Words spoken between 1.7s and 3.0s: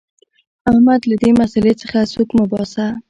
څخه سوک مه باسه.